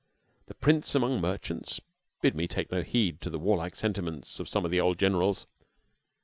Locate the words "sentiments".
3.75-4.39